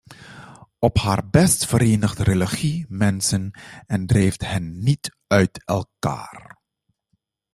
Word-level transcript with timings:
Op 0.79 0.97
haar 0.97 1.29
best 1.29 1.65
verenigt 1.65 2.19
religie 2.19 2.85
mensen 2.89 3.59
en 3.85 4.05
drijft 4.05 4.45
hen 4.45 4.79
niet 4.79 5.15
uit 5.27 5.61
elkaar. 5.65 6.59